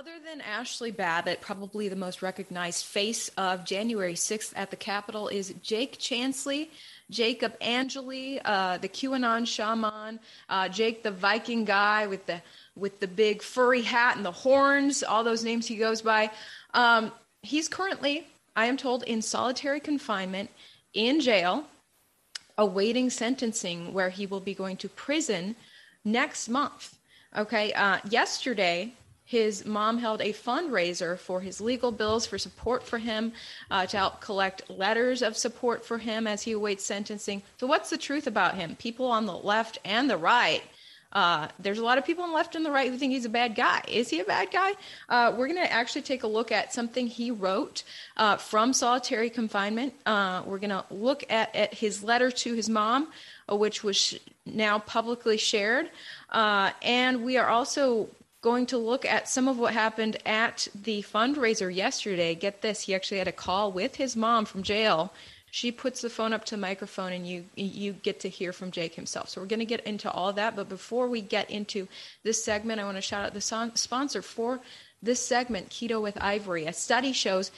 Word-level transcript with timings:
Other 0.00 0.18
than 0.24 0.40
Ashli 0.40 0.96
Babbitt, 0.96 1.42
probably 1.42 1.90
the 1.90 1.94
most 1.94 2.22
recognized 2.22 2.86
face 2.86 3.28
of 3.36 3.66
January 3.66 4.14
6th 4.14 4.50
at 4.56 4.70
the 4.70 4.76
Capitol 4.76 5.28
is 5.28 5.52
Jake 5.62 5.98
Chansley, 5.98 6.70
Jacob 7.10 7.52
Angeli, 7.60 8.40
uh, 8.42 8.78
the 8.78 8.88
QAnon 8.88 9.46
shaman, 9.46 10.18
uh, 10.48 10.70
Jake 10.70 11.02
the 11.02 11.10
Viking 11.10 11.66
guy 11.66 12.06
with 12.06 12.24
the 12.24 12.40
with 12.74 12.98
the 13.00 13.06
big 13.06 13.42
furry 13.42 13.82
hat 13.82 14.16
and 14.16 14.24
the 14.24 14.32
horns, 14.32 15.02
all 15.02 15.22
those 15.22 15.44
names 15.44 15.66
he 15.66 15.76
goes 15.76 16.00
by. 16.00 16.30
Um, 16.72 17.12
he's 17.42 17.68
currently, 17.68 18.26
I 18.56 18.64
am 18.64 18.78
told, 18.78 19.02
in 19.02 19.20
solitary 19.20 19.80
confinement 19.80 20.48
in 20.94 21.20
jail, 21.20 21.66
awaiting 22.56 23.10
sentencing, 23.10 23.92
where 23.92 24.08
he 24.08 24.24
will 24.24 24.40
be 24.40 24.54
going 24.54 24.78
to 24.78 24.88
prison 24.88 25.56
next 26.06 26.48
month. 26.48 26.96
Okay, 27.36 27.74
uh, 27.74 27.98
yesterday 28.08 28.94
his 29.30 29.64
mom 29.64 29.98
held 29.98 30.20
a 30.20 30.32
fundraiser 30.32 31.16
for 31.16 31.40
his 31.40 31.60
legal 31.60 31.92
bills 31.92 32.26
for 32.26 32.36
support 32.36 32.82
for 32.82 32.98
him 32.98 33.32
uh, 33.70 33.86
to 33.86 33.96
help 33.96 34.20
collect 34.20 34.68
letters 34.68 35.22
of 35.22 35.36
support 35.36 35.84
for 35.84 35.98
him 35.98 36.26
as 36.26 36.42
he 36.42 36.50
awaits 36.50 36.84
sentencing. 36.84 37.40
So, 37.56 37.68
what's 37.68 37.90
the 37.90 37.96
truth 37.96 38.26
about 38.26 38.56
him? 38.56 38.74
People 38.74 39.06
on 39.06 39.26
the 39.26 39.36
left 39.36 39.78
and 39.84 40.10
the 40.10 40.16
right. 40.16 40.64
Uh, 41.12 41.46
there's 41.60 41.78
a 41.78 41.84
lot 41.84 41.96
of 41.96 42.04
people 42.04 42.24
on 42.24 42.30
the 42.30 42.34
left 42.34 42.56
and 42.56 42.66
the 42.66 42.72
right 42.72 42.90
who 42.90 42.98
think 42.98 43.12
he's 43.12 43.24
a 43.24 43.28
bad 43.28 43.54
guy. 43.54 43.84
Is 43.86 44.08
he 44.08 44.18
a 44.18 44.24
bad 44.24 44.50
guy? 44.50 44.72
Uh, 45.08 45.32
we're 45.36 45.46
going 45.46 45.62
to 45.62 45.72
actually 45.72 46.02
take 46.02 46.24
a 46.24 46.28
look 46.28 46.50
at 46.50 46.72
something 46.72 47.06
he 47.06 47.30
wrote 47.30 47.84
uh, 48.16 48.36
from 48.36 48.72
solitary 48.72 49.30
confinement. 49.30 49.94
Uh, 50.06 50.42
we're 50.44 50.58
going 50.58 50.70
to 50.70 50.84
look 50.90 51.22
at, 51.30 51.54
at 51.54 51.72
his 51.72 52.02
letter 52.02 52.32
to 52.32 52.54
his 52.54 52.68
mom, 52.68 53.06
uh, 53.48 53.54
which 53.54 53.84
was 53.84 54.18
now 54.44 54.80
publicly 54.80 55.36
shared. 55.36 55.88
And 56.32 57.24
we 57.24 57.36
are 57.36 57.48
also 57.48 58.08
going 58.42 58.66
to 58.66 58.78
look 58.78 59.04
at 59.04 59.28
some 59.28 59.48
of 59.48 59.58
what 59.58 59.74
happened 59.74 60.16
at 60.24 60.68
the 60.74 61.02
fundraiser 61.02 61.74
yesterday. 61.74 62.34
Get 62.34 62.62
this, 62.62 62.82
he 62.82 62.94
actually 62.94 63.18
had 63.18 63.28
a 63.28 63.32
call 63.32 63.70
with 63.70 63.96
his 63.96 64.16
mom 64.16 64.44
from 64.44 64.62
jail. 64.62 65.12
She 65.50 65.72
puts 65.72 66.00
the 66.00 66.10
phone 66.10 66.32
up 66.32 66.44
to 66.46 66.54
the 66.54 66.60
microphone 66.60 67.12
and 67.12 67.26
you 67.26 67.44
you 67.56 67.92
get 67.92 68.20
to 68.20 68.28
hear 68.28 68.52
from 68.52 68.70
Jake 68.70 68.94
himself. 68.94 69.28
So 69.28 69.40
we're 69.40 69.48
going 69.48 69.58
to 69.58 69.64
get 69.64 69.84
into 69.84 70.10
all 70.10 70.32
that, 70.32 70.54
but 70.54 70.68
before 70.68 71.08
we 71.08 71.20
get 71.20 71.50
into 71.50 71.88
this 72.22 72.42
segment, 72.42 72.80
I 72.80 72.84
want 72.84 72.96
to 72.96 73.02
shout 73.02 73.26
out 73.26 73.34
the 73.34 73.40
son- 73.40 73.74
sponsor 73.74 74.22
for 74.22 74.60
this 75.02 75.24
segment, 75.24 75.70
Keto 75.70 76.00
with 76.00 76.16
Ivory. 76.20 76.66
A 76.66 76.72
study 76.72 77.12
shows 77.12 77.50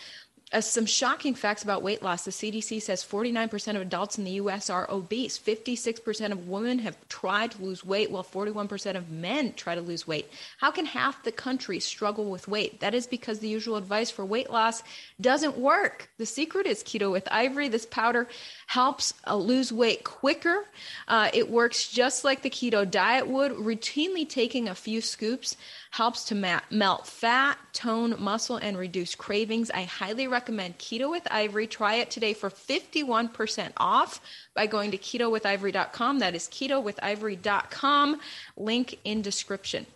uh, 0.52 0.60
some 0.60 0.86
shocking 0.86 1.34
facts 1.34 1.62
about 1.62 1.82
weight 1.82 2.02
loss. 2.02 2.24
The 2.24 2.30
CDC 2.30 2.82
says 2.82 3.02
49% 3.02 3.76
of 3.76 3.82
adults 3.82 4.18
in 4.18 4.24
the 4.24 4.32
U.S. 4.32 4.68
are 4.68 4.90
obese. 4.90 5.38
56% 5.38 6.30
of 6.30 6.48
women 6.48 6.78
have 6.80 6.96
tried 7.08 7.52
to 7.52 7.62
lose 7.62 7.84
weight, 7.84 8.10
while 8.10 8.24
41% 8.24 8.96
of 8.96 9.10
men 9.10 9.54
try 9.54 9.74
to 9.74 9.80
lose 9.80 10.06
weight. 10.06 10.30
How 10.58 10.70
can 10.70 10.86
half 10.86 11.22
the 11.22 11.32
country 11.32 11.80
struggle 11.80 12.30
with 12.30 12.48
weight? 12.48 12.80
That 12.80 12.94
is 12.94 13.06
because 13.06 13.38
the 13.38 13.48
usual 13.48 13.76
advice 13.76 14.10
for 14.10 14.24
weight 14.24 14.50
loss 14.50 14.82
doesn't 15.20 15.56
work. 15.56 16.10
The 16.18 16.26
secret 16.26 16.66
is 16.66 16.82
keto 16.82 17.10
with 17.10 17.28
ivory. 17.30 17.68
This 17.68 17.86
powder 17.86 18.28
helps 18.66 19.14
uh, 19.26 19.36
lose 19.36 19.72
weight 19.72 20.04
quicker. 20.04 20.66
Uh, 21.08 21.30
it 21.32 21.50
works 21.50 21.90
just 21.90 22.24
like 22.24 22.42
the 22.42 22.50
keto 22.50 22.88
diet 22.88 23.26
would. 23.26 23.52
Routinely 23.52 24.28
taking 24.28 24.68
a 24.68 24.74
few 24.74 25.00
scoops 25.00 25.56
helps 25.92 26.24
to 26.24 26.34
ma- 26.34 26.60
melt 26.70 27.06
fat, 27.06 27.58
tone 27.74 28.16
muscle, 28.18 28.56
and 28.56 28.78
reduce 28.78 29.14
cravings. 29.14 29.70
I 29.70 29.82
highly 29.82 30.26
recommend 30.26 30.78
Keto 30.78 31.10
with 31.10 31.26
Ivory. 31.30 31.66
Try 31.66 31.96
it 31.96 32.10
today 32.10 32.32
for 32.32 32.48
51% 32.48 33.72
off 33.76 34.20
by 34.54 34.66
going 34.66 34.90
to 34.92 34.98
ketowithivory.com. 34.98 36.18
That 36.18 36.34
is 36.34 36.48
ketowithivory.com. 36.48 38.20
Link 38.56 38.98
in 39.04 39.20
description. 39.20 39.86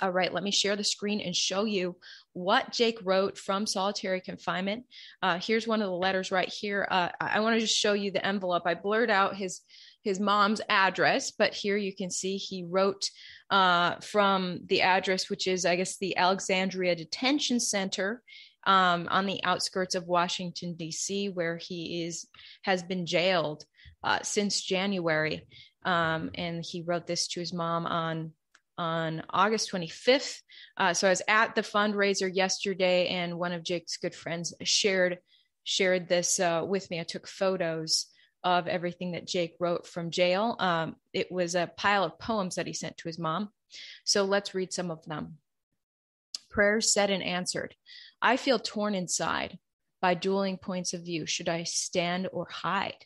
All 0.00 0.10
right, 0.10 0.34
let 0.34 0.42
me 0.42 0.50
share 0.50 0.76
the 0.76 0.84
screen 0.84 1.20
and 1.20 1.34
show 1.34 1.64
you 1.64 1.96
what 2.32 2.72
Jake 2.72 2.98
wrote 3.02 3.38
from 3.38 3.64
solitary 3.64 4.20
confinement. 4.20 4.84
Uh, 5.22 5.38
here's 5.38 5.66
one 5.66 5.80
of 5.80 5.88
the 5.88 5.96
letters 5.96 6.30
right 6.30 6.52
here. 6.52 6.86
Uh, 6.90 7.08
I 7.18 7.40
want 7.40 7.54
to 7.54 7.60
just 7.60 7.78
show 7.78 7.94
you 7.94 8.10
the 8.10 8.26
envelope. 8.26 8.64
I 8.66 8.74
blurred 8.74 9.10
out 9.10 9.36
his 9.36 9.62
his 10.06 10.20
mom's 10.20 10.60
address, 10.68 11.32
but 11.32 11.52
here 11.52 11.76
you 11.76 11.92
can 11.92 12.10
see 12.10 12.36
he 12.36 12.62
wrote 12.62 13.10
uh, 13.50 13.96
from 13.96 14.60
the 14.66 14.82
address, 14.82 15.28
which 15.28 15.48
is, 15.48 15.66
I 15.66 15.74
guess, 15.74 15.98
the 15.98 16.16
Alexandria 16.16 16.94
Detention 16.94 17.58
Center 17.58 18.22
um, 18.64 19.08
on 19.10 19.26
the 19.26 19.42
outskirts 19.42 19.96
of 19.96 20.06
Washington 20.06 20.74
D.C., 20.74 21.30
where 21.30 21.56
he 21.56 22.04
is 22.04 22.28
has 22.62 22.84
been 22.84 23.04
jailed 23.04 23.64
uh, 24.04 24.20
since 24.22 24.62
January. 24.62 25.44
Um, 25.84 26.30
and 26.36 26.64
he 26.64 26.82
wrote 26.82 27.08
this 27.08 27.26
to 27.28 27.40
his 27.40 27.52
mom 27.52 27.84
on 27.84 28.32
on 28.78 29.24
August 29.30 29.72
25th. 29.72 30.38
Uh, 30.76 30.94
so 30.94 31.08
I 31.08 31.10
was 31.10 31.22
at 31.26 31.56
the 31.56 31.62
fundraiser 31.62 32.30
yesterday, 32.32 33.08
and 33.08 33.40
one 33.40 33.52
of 33.52 33.64
Jake's 33.64 33.96
good 33.96 34.14
friends 34.14 34.54
shared 34.62 35.18
shared 35.64 36.08
this 36.08 36.38
uh, 36.38 36.62
with 36.64 36.88
me. 36.92 37.00
I 37.00 37.02
took 37.02 37.26
photos 37.26 38.06
of 38.44 38.68
everything 38.68 39.12
that 39.12 39.26
Jake 39.26 39.56
wrote 39.58 39.86
from 39.86 40.10
jail. 40.10 40.56
Um, 40.58 40.96
it 41.12 41.30
was 41.30 41.54
a 41.54 41.70
pile 41.76 42.04
of 42.04 42.18
poems 42.18 42.54
that 42.54 42.66
he 42.66 42.72
sent 42.72 42.96
to 42.98 43.08
his 43.08 43.18
mom. 43.18 43.50
So 44.04 44.24
let's 44.24 44.54
read 44.54 44.72
some 44.72 44.90
of 44.90 45.04
them. 45.04 45.38
Prayers 46.50 46.92
said 46.92 47.10
and 47.10 47.22
answered. 47.22 47.74
I 48.22 48.36
feel 48.36 48.58
torn 48.58 48.94
inside 48.94 49.58
by 50.00 50.14
dueling 50.14 50.58
points 50.58 50.94
of 50.94 51.04
view. 51.04 51.26
Should 51.26 51.48
I 51.48 51.64
stand 51.64 52.28
or 52.32 52.46
hide? 52.50 53.04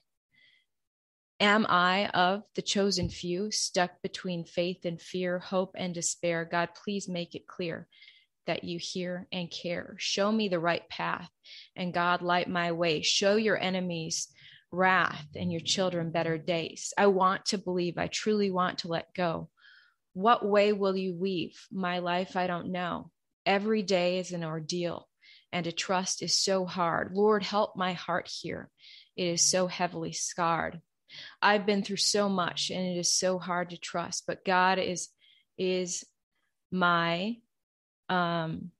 Am 1.41 1.64
I 1.68 2.08
of 2.08 2.42
the 2.54 2.62
chosen 2.62 3.08
few, 3.08 3.50
stuck 3.50 4.02
between 4.02 4.44
faith 4.44 4.84
and 4.84 5.00
fear, 5.00 5.38
hope 5.38 5.74
and 5.74 5.94
despair? 5.94 6.44
God, 6.44 6.68
please 6.74 7.08
make 7.08 7.34
it 7.34 7.47
clear 7.47 7.88
that 8.47 8.64
you 8.64 8.78
hear 8.78 9.26
and 9.32 9.50
care. 9.50 9.94
Show 9.98 10.30
me 10.30 10.48
the 10.48 10.58
right 10.58 10.86
path, 10.91 11.30
and 11.76 11.94
God, 11.94 12.20
light 12.20 12.48
my 12.48 12.72
way. 12.72 13.00
Show 13.00 13.36
your 13.36 13.58
enemies 13.58 14.28
wrath 14.72 15.26
and 15.34 15.50
your 15.50 15.60
children 15.60 16.10
better 16.10 16.38
days. 16.38 16.92
I 16.97 17.06
want 17.06 17.47
to 17.47 17.58
believe. 17.58 17.98
I 17.98 18.06
truly 18.06 18.50
want 18.50 18.78
to 18.78 18.88
let 18.88 19.14
go. 19.14 19.48
What 20.12 20.44
way 20.44 20.72
will 20.72 20.97
you 20.97 21.14
weave? 21.14 21.66
My 21.70 21.98
life, 22.00 22.36
I 22.36 22.47
don't 22.47 22.72
know. 22.72 23.10
Every 23.47 23.82
day 23.82 24.19
is 24.19 24.32
an 24.32 24.44
ordeal, 24.44 25.09
and 25.53 25.64
to 25.64 25.72
trust 25.72 26.22
is 26.22 26.34
so 26.34 26.66
hard. 26.66 27.12
Lord, 27.14 27.42
help 27.42 27.76
my 27.76 27.92
heart 27.92 28.28
here. 28.28 28.70
It 29.16 29.26
is 29.26 29.42
so 29.42 29.66
heavily 29.66 30.12
scarred. 30.12 30.80
I've 31.42 31.66
been 31.66 31.82
through 31.82 31.97
so 31.97 32.28
much, 32.28 32.70
and 32.70 32.86
it 32.86 32.98
is 32.98 33.12
so 33.12 33.38
hard 33.38 33.70
to 33.70 33.76
trust, 33.76 34.25
but 34.26 34.44
God 34.44 34.78
is 34.78 35.09
is 35.59 36.04
my 36.72 37.36
um 38.09 38.70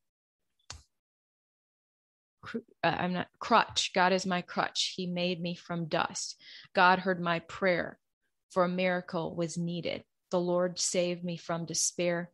uh, 2.57 2.61
I'm 2.83 3.13
not 3.13 3.29
crutch. 3.39 3.93
God 3.95 4.13
is 4.13 4.27
my 4.27 4.43
crutch. 4.43 4.95
He 4.97 5.07
made 5.07 5.41
me 5.41 5.55
from 5.55 5.87
dust. 5.87 6.41
God 6.75 6.99
heard 6.99 7.21
my 7.21 7.41
prayer, 7.41 7.99
for 8.51 8.65
a 8.65 8.69
miracle 8.69 9.35
was 9.35 9.57
needed. 9.57 10.05
The 10.31 10.41
Lord 10.41 10.79
saved 10.79 11.25
me 11.25 11.37
from 11.37 11.65
despair 11.65 12.31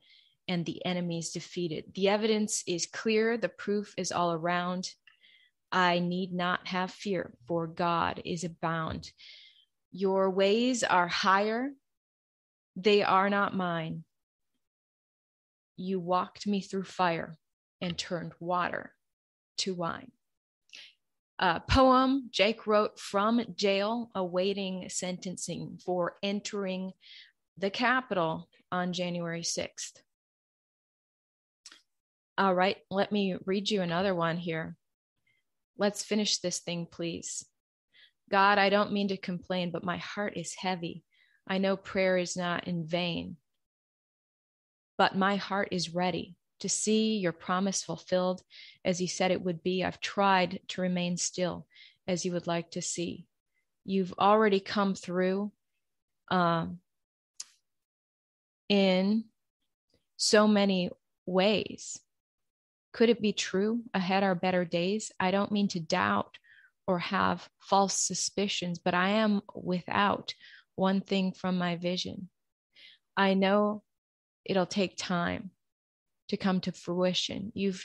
and 0.49 0.65
the 0.65 0.84
enemies 0.84 1.31
defeated. 1.31 1.84
The 1.94 2.09
evidence 2.09 2.62
is 2.66 2.87
clear, 2.87 3.37
the 3.37 3.49
proof 3.49 3.94
is 3.97 4.12
all 4.12 4.32
around. 4.32 4.91
I 5.72 5.99
need 5.99 6.33
not 6.33 6.69
have 6.69 6.91
fear, 6.91 7.34
for 7.47 7.66
God 7.66 8.22
is 8.25 8.44
abound. 8.44 9.10
Your 9.91 10.31
ways 10.31 10.84
are 10.84 11.09
higher, 11.09 11.71
they 12.77 13.03
are 13.03 13.31
not 13.31 13.56
mine. 13.56 14.04
You 15.77 15.98
walked 15.98 16.47
me 16.47 16.60
through 16.60 16.84
fire 16.84 17.37
and 17.81 17.97
turned 17.98 18.33
water 18.41 18.93
to 19.59 19.75
wine. 19.75 20.11
A 21.39 21.61
poem 21.61 22.28
Jake 22.31 22.67
wrote 22.67 22.99
from 22.99 23.44
jail 23.55 24.11
awaiting 24.15 24.89
sentencing 24.89 25.78
for 25.84 26.17
entering 26.22 26.93
the 27.59 27.71
Capitol 27.71 28.49
on 28.72 28.95
January 28.95 29.43
6th. 29.43 30.00
All 32.39 32.54
right, 32.54 32.77
let 32.91 33.13
me 33.13 33.36
read 33.45 33.71
you 33.71 33.83
another 33.83 34.15
one 34.15 34.39
here. 34.39 34.77
Let's 35.78 36.03
finish 36.03 36.39
this 36.39 36.60
thing, 36.60 36.86
please. 36.91 37.45
God, 38.31 38.59
I 38.59 38.71
don't 38.71 38.92
mean 38.92 39.09
to 39.09 39.16
complain, 39.16 39.71
but 39.71 39.84
my 39.84 39.98
heart 39.98 40.36
is 40.36 40.54
heavy. 40.54 41.04
I 41.47 41.59
know 41.59 41.77
prayer 41.77 42.16
is 42.16 42.36
not 42.36 42.66
in 42.66 42.86
vain, 42.86 43.36
but 44.98 45.16
my 45.16 45.36
heart 45.36 45.69
is 45.71 45.95
ready 45.95 46.36
to 46.61 46.69
see 46.69 47.17
your 47.17 47.33
promise 47.33 47.83
fulfilled 47.83 48.43
as 48.85 49.01
you 49.01 49.09
said 49.09 49.31
it 49.31 49.43
would 49.43 49.63
be. 49.63 49.85
I've 49.85 50.01
tried 50.01 50.61
to 50.69 50.83
remain 50.83 51.17
still 51.17 51.67
as 52.07 52.25
you 52.25 52.33
would 52.33 52.47
like 52.47 52.71
to 52.73 52.83
see. 52.83 53.27
You've 53.85 54.15
already 54.19 54.61
come 54.61 54.95
through 54.95 55.53
um, 56.29 56.79
in 58.69 59.25
so 60.17 60.49
many 60.49 60.91
ways. 61.27 62.01
Could 62.93 63.11
it 63.11 63.21
be 63.21 63.33
true 63.33 63.83
ahead 63.93 64.23
are 64.23 64.35
better 64.35 64.65
days? 64.65 65.13
I 65.21 65.31
don't 65.31 65.53
mean 65.53 65.69
to 65.69 65.81
doubt 65.81 66.39
or 66.87 66.99
have 66.99 67.49
false 67.59 67.99
suspicions, 67.99 68.79
but 68.79 68.95
I 68.95 69.11
am 69.11 69.43
without 69.55 70.35
one 70.77 71.01
thing 71.01 71.33
from 71.33 71.59
my 71.59 71.77
vision. 71.77 72.29
I 73.17 73.35
know 73.35 73.83
it'll 74.45 74.67
take 74.67 74.97
time 74.97 75.51
to 76.28 76.37
come 76.37 76.61
to 76.61 76.73
fruition. 76.73 77.53
You've 77.55 77.84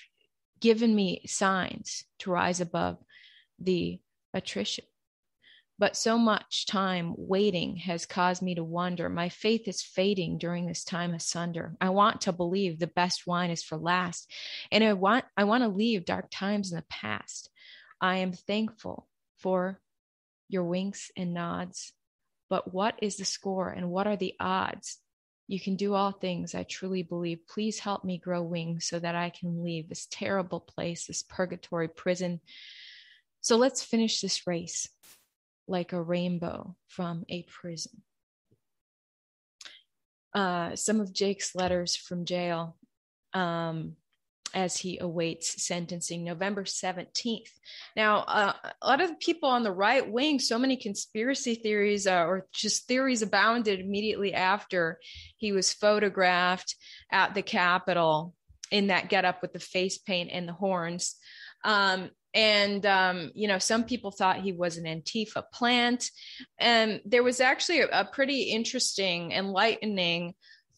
given 0.60 0.96
me 0.96 1.24
signs 1.26 2.06
to 2.20 2.32
rise 2.32 2.62
above 2.62 2.98
the 3.60 4.00
attrition. 4.34 4.86
But 5.82 5.98
so 5.98 6.20
much 6.20 6.68
time 6.68 7.16
waiting 7.18 7.78
has 7.78 8.06
caused 8.06 8.44
me 8.44 8.54
to 8.54 8.64
wonder. 8.64 9.10
My 9.10 9.30
faith 9.30 9.68
is 9.68 9.82
fading 9.82 10.38
during 10.38 10.68
this 10.68 10.84
time 10.84 11.16
asunder. 11.16 11.76
I 11.82 11.90
want 11.90 12.22
to 12.22 12.32
believe 12.32 12.78
the 12.78 12.86
best 12.86 13.26
wine 13.26 13.50
is 13.50 13.64
for 13.64 13.78
last, 13.78 14.32
and 14.72 14.84
I 14.84 14.94
want 14.94 15.26
I 15.36 15.46
want 15.46 15.64
to 15.64 15.70
leave 15.70 16.06
dark 16.06 16.28
times 16.30 16.72
in 16.72 16.76
the 16.76 16.86
past. 16.88 17.50
I 18.00 18.18
am 18.18 18.32
thankful 18.32 19.08
for 19.38 19.82
your 20.50 20.66
winks 20.66 21.10
and 21.18 21.34
nods. 21.34 21.94
But 22.48 22.72
what 22.72 23.00
is 23.02 23.18
the 23.18 23.26
score 23.26 23.70
and 23.70 23.90
what 23.90 24.06
are 24.06 24.18
the 24.18 24.36
odds? 24.40 25.00
You 25.52 25.60
can 25.60 25.76
do 25.76 25.96
all 25.96 26.14
things, 26.14 26.56
I 26.56 26.64
truly 26.64 27.04
believe. 27.04 27.46
Please 27.46 27.78
help 27.78 28.06
me 28.06 28.18
grow 28.18 28.42
wings 28.42 28.86
so 28.86 29.00
that 29.00 29.16
I 29.16 29.30
can 29.32 29.66
leave 29.66 29.90
this 29.90 30.08
terrible 30.10 30.62
place, 30.62 31.08
this 31.08 31.24
purgatory 31.24 31.90
prison. 31.90 32.40
So 33.42 33.58
let's 33.58 33.84
finish 33.84 34.22
this 34.22 34.48
race 34.48 34.88
like 35.68 35.92
a 35.92 36.02
rainbow 36.02 36.78
from 36.88 37.26
a 37.28 37.44
prison. 37.44 38.02
Uh, 40.34 40.78
some 40.78 41.02
of 41.02 41.12
Jake's 41.12 41.54
letters 41.54 41.98
from 41.98 42.24
jail 42.24 42.78
um, 43.34 43.98
as 44.54 44.78
he 44.78 44.98
awaits 45.00 45.64
sentencing 45.64 46.24
November 46.24 46.64
17th. 46.64 47.50
Now, 47.96 48.20
uh, 48.20 48.54
a 48.82 48.88
lot 48.88 49.02
of 49.02 49.20
people 49.20 49.50
on 49.50 49.64
the 49.64 49.72
right 49.72 50.10
wing, 50.10 50.40
so 50.40 50.58
many 50.60 50.78
conspiracy 50.78 51.56
theories 51.56 52.08
uh, 52.08 52.26
or 52.26 52.48
just 52.54 52.88
theories 52.88 53.22
abounded 53.22 53.80
immediately 53.80 54.34
after 54.34 55.00
he 55.38 55.52
was 55.52 55.74
photographed 55.74 56.76
at 57.12 57.34
the 57.34 57.42
Capitol 57.42 58.34
in 58.72 58.88
that 58.88 59.10
getup 59.10 59.42
with 59.42 59.54
the 59.54 59.60
face 59.60 59.98
paint 59.98 60.30
and 60.32 60.48
the 60.48 60.54
horns. 60.54 61.16
Um, 61.64 62.10
and 62.34 62.86
um, 62.86 63.32
you 63.36 63.48
know 63.48 63.60
some 63.60 63.84
people 63.84 64.12
thought 64.12 64.42
he 64.42 64.54
was 64.54 64.78
an 64.78 64.86
antifa 64.86 65.44
plant 65.54 66.10
and 66.60 67.02
there 67.06 67.24
was 67.24 67.42
actually 67.42 67.82
a, 67.82 67.88
a 67.88 68.06
pretty 68.06 68.44
interesting 68.44 69.32
enlightening 69.32 70.34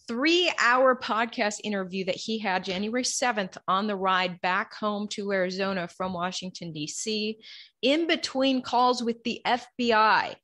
three 0.08 0.52
hour 0.60 0.96
podcast 0.96 1.60
interview 1.64 2.06
that 2.06 2.16
he 2.16 2.40
had 2.40 2.64
January 2.64 3.04
7th 3.04 3.58
on 3.68 3.88
the 3.88 3.96
ride 3.96 4.42
back 4.42 4.74
home 4.74 5.08
to 5.10 5.32
Arizona 5.32 5.88
from 5.88 6.14
Washington, 6.14 6.74
D.C., 6.74 7.40
in 7.82 8.08
between 8.08 8.62
calls 8.62 9.04
with 9.04 9.24
the 9.24 9.42
FBI. 9.46 10.36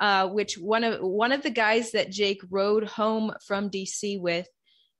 Uh, 0.00 0.28
which 0.28 0.58
one 0.58 0.82
of 0.82 1.00
one 1.00 1.30
of 1.30 1.44
the 1.44 1.50
guys 1.50 1.92
that 1.92 2.10
Jake 2.10 2.42
rode 2.50 2.84
home 2.84 3.32
from 3.46 3.70
DC 3.70 4.20
with 4.20 4.48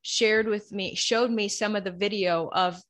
shared 0.04 0.46
with 0.46 0.70
me, 0.70 0.94
showed 0.94 1.30
me 1.30 1.48
some 1.48 1.74
of 1.74 1.82
the 1.82 1.90
video 1.90 2.48
of 2.52 2.80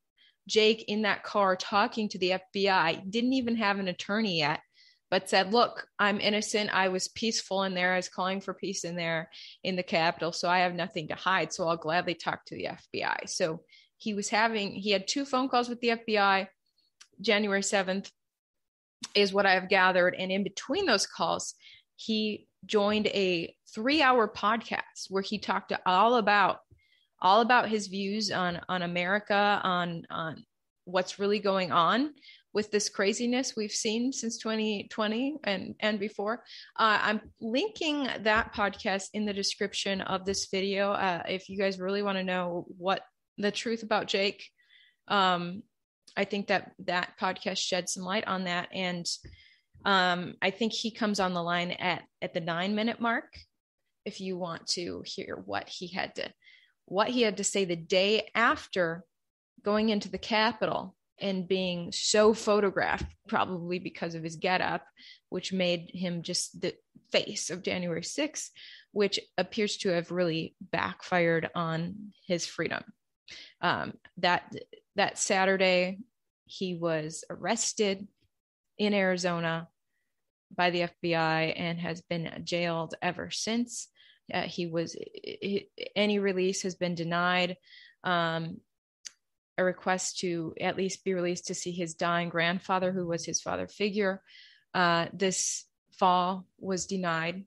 Jake 0.49 0.85
in 0.89 1.03
that 1.03 1.23
car 1.23 1.57
talking 1.57 2.09
to 2.09 2.19
the 2.19 2.35
FBI, 2.55 3.09
didn't 3.09 3.33
even 3.33 3.57
have 3.57 3.79
an 3.79 3.89
attorney 3.89 4.39
yet, 4.41 4.61
but 5.11 5.29
said, 5.29 5.53
Look, 5.53 5.87
I'm 5.99 6.21
innocent. 6.21 6.71
I 6.75 6.89
was 6.89 7.09
peaceful 7.09 7.63
in 7.65 7.75
there. 7.75 7.93
I 7.93 7.97
was 7.97 8.09
calling 8.09 8.41
for 8.41 8.55
peace 8.55 8.85
in 8.85 8.97
there 8.97 9.31
in 9.63 9.77
the 9.77 9.83
Capitol. 9.83 10.33
So 10.33 10.49
I 10.49 10.61
have 10.61 10.75
nothing 10.75 11.09
to 11.09 11.15
hide. 11.15 11.53
So 11.53 11.69
I'll 11.69 11.77
gladly 11.77 12.15
talk 12.15 12.45
to 12.47 12.57
the 12.57 12.69
FBI. 12.95 13.29
So 13.29 13.61
he 13.97 14.15
was 14.15 14.29
having, 14.29 14.73
he 14.73 14.91
had 14.91 15.07
two 15.07 15.25
phone 15.25 15.49
calls 15.49 15.69
with 15.69 15.81
the 15.81 15.89
FBI 15.89 16.49
January 17.21 17.61
7th, 17.61 18.11
is 19.15 19.33
what 19.33 19.47
I 19.47 19.55
have 19.55 19.69
gathered. 19.69 20.15
And 20.19 20.33
in 20.33 20.43
between 20.43 20.87
those 20.87 21.07
calls, 21.07 21.55
he 21.97 22.49
joined 22.67 23.07
a 23.09 23.55
three 23.75 24.03
hour 24.03 24.29
podcast 24.29 25.11
where 25.11 25.23
he 25.23 25.39
talked 25.39 25.73
all 25.87 26.17
about 26.17 26.59
all 27.21 27.41
about 27.41 27.69
his 27.69 27.87
views 27.87 28.31
on 28.31 28.61
on 28.69 28.83
America, 28.83 29.61
on 29.63 30.07
on 30.11 30.45
what's 30.85 31.19
really 31.19 31.39
going 31.39 31.73
on 31.73 32.13
with 32.55 32.71
this 32.71 32.89
craziness 32.89 33.55
we've 33.57 33.73
seen 33.73 34.13
since 34.13 34.39
2020 34.39 35.39
and 35.45 35.75
and 35.81 35.99
before. 35.99 36.45
Uh, 36.79 36.99
I'm 37.03 37.21
linking 37.41 38.09
that 38.21 38.55
podcast 38.55 39.09
in 39.13 39.27
the 39.27 39.35
description 39.35 40.01
of 40.01 40.25
this 40.25 40.47
video. 40.51 40.93
Uh, 40.93 41.23
if 41.29 41.49
you 41.49 41.59
guys 41.59 41.81
really 41.81 42.03
want 42.03 42.17
to 42.17 42.25
know 42.25 42.65
what 42.79 43.03
the 43.37 43.51
truth 43.51 43.83
about 43.83 44.07
Jake, 44.07 44.49
um, 45.09 45.65
I 46.17 46.25
think 46.25 46.47
that 46.47 46.73
that 46.85 47.15
podcast 47.21 47.59
shed 47.59 47.89
some 47.89 48.05
light 48.05 48.27
on 48.27 48.45
that, 48.45 48.69
and 48.73 49.05
um, 49.85 50.35
I 50.41 50.51
think 50.51 50.73
he 50.73 50.93
comes 50.93 51.19
on 51.19 51.35
the 51.35 51.43
line 51.43 51.73
at 51.73 52.05
at 52.23 52.33
the 52.33 52.41
nine 52.41 52.75
minute 52.75 53.01
mark. 53.01 53.35
If 54.05 54.21
you 54.21 54.39
want 54.39 54.69
to 54.69 55.03
hear 55.05 55.43
what 55.45 55.69
he 55.69 55.89
had 55.89 56.15
to 56.17 56.31
what 56.87 57.09
he 57.09 57.23
had 57.23 57.39
to 57.39 57.45
say 57.45 57.65
the 57.65 57.77
day 57.77 58.29
after 58.35 59.05
going 59.65 59.89
into 59.89 60.11
the 60.11 60.19
Capitol 60.19 60.95
and 61.21 61.49
being 61.49 61.93
so 61.93 62.35
photographed, 62.35 63.07
probably 63.29 63.79
because 63.79 64.15
of 64.15 64.23
his 64.23 64.37
getup, 64.37 64.85
which 65.29 65.53
made 65.53 65.91
him 65.93 66.23
just 66.23 66.61
the 66.61 66.75
face 67.13 67.51
of 67.51 67.63
January 67.63 68.03
6th, 68.03 68.49
which 68.93 69.21
appears 69.39 69.77
to 69.79 69.91
have 69.91 70.11
really 70.11 70.57
backfired 70.61 71.51
on 71.55 72.13
his 72.27 72.47
freedom. 72.47 72.83
Um, 73.61 73.95
that 74.19 74.53
that 74.97 75.19
Saturday, 75.19 75.99
he 76.45 76.75
was 76.75 77.25
arrested 77.31 78.07
in 78.79 78.95
Arizona 78.95 79.69
by 80.55 80.71
the 80.71 80.89
FBI 81.03 81.55
and 81.57 81.79
has 81.81 82.03
been 82.03 82.43
jailed 82.45 82.95
ever 83.03 83.31
since. 83.31 83.89
Uh, 84.33 84.43
he 84.43 84.67
was 84.67 84.93
he, 84.95 85.69
any 85.97 86.19
release 86.19 86.63
has 86.63 86.75
been 86.75 86.95
denied. 86.95 87.57
Um, 88.05 88.59
a 89.57 89.65
request 89.65 90.19
to 90.19 90.55
at 90.61 90.77
least 90.77 91.05
be 91.05 91.15
released 91.15 91.47
to 91.47 91.55
see 91.55 91.71
his 91.71 91.95
dying 91.95 92.29
grandfather, 92.29 92.93
who 92.93 93.07
was 93.07 93.25
his 93.25 93.41
father 93.41 93.69
figure. 93.69 94.23
Uh, 94.75 95.07
this 95.13 95.65
fall 95.93 96.47
was 96.59 96.87
denied, 96.87 97.45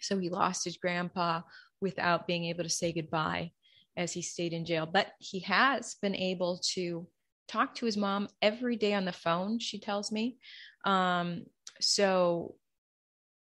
so 0.00 0.18
he 0.18 0.30
lost 0.30 0.64
his 0.64 0.76
grandpa 0.76 1.42
without 1.80 2.26
being 2.26 2.46
able 2.46 2.64
to 2.64 2.70
say 2.70 2.92
goodbye 2.92 3.52
as 3.96 4.12
he 4.12 4.22
stayed 4.22 4.52
in 4.52 4.64
jail. 4.64 4.86
But 4.86 5.08
he 5.18 5.40
has 5.40 5.96
been 6.02 6.16
able 6.16 6.60
to 6.74 7.06
talk 7.48 7.74
to 7.76 7.86
his 7.86 7.96
mom 7.96 8.28
every 8.40 8.76
day 8.76 8.94
on 8.94 9.04
the 9.04 9.12
phone. 9.12 9.58
She 9.58 9.78
tells 9.78 10.10
me. 10.10 10.38
Um, 10.84 11.44
so 11.80 12.54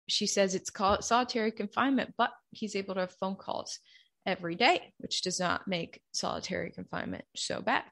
she 0.07 0.27
says 0.27 0.55
it's 0.55 0.69
called 0.69 1.03
solitary 1.03 1.51
confinement, 1.51 2.13
but 2.17 2.31
he's 2.51 2.75
able 2.75 2.93
to 2.93 3.01
have 3.01 3.11
phone 3.11 3.35
calls 3.35 3.79
every 4.25 4.55
day, 4.55 4.93
which 4.97 5.21
does 5.21 5.39
not 5.39 5.67
make 5.67 6.01
solitary 6.13 6.71
confinement 6.71 7.25
so 7.35 7.61
bad. 7.61 7.83